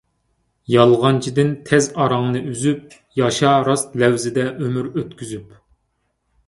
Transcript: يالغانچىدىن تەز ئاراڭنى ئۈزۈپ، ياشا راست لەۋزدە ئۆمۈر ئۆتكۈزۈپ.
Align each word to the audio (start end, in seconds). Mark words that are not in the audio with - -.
يالغانچىدىن 0.75 1.51
تەز 1.67 1.89
ئاراڭنى 1.99 2.41
ئۈزۈپ، 2.53 2.97
ياشا 3.23 3.55
راست 3.71 3.95
لەۋزدە 4.05 4.49
ئۆمۈر 4.55 4.93
ئۆتكۈزۈپ. 4.97 5.55